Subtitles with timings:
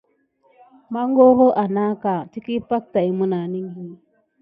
[0.95, 3.95] Magoro anaka ɓa defa def menane ékili.